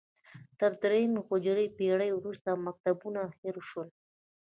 [0.59, 3.87] تر درېیمې هجري پېړۍ وروسته مکتبونه هېر شول